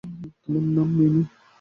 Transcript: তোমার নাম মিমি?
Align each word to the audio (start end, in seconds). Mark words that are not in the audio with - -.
তোমার 0.41 0.65
নাম 0.75 0.89
মিমি? 0.97 1.21